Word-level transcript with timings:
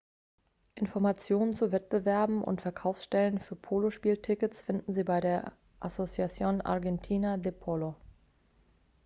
informationen 0.73 1.53
zu 1.53 1.71
wettbewerben 1.71 2.43
und 2.43 2.59
verkaufsstellen 2.59 3.37
für 3.37 3.55
polospieltickets 3.55 4.63
finden 4.63 4.91
sie 4.91 5.03
bei 5.03 5.19
der 5.21 5.53
asociacion 5.79 6.61
argentina 6.61 7.37
de 7.37 7.51
polo 7.51 7.95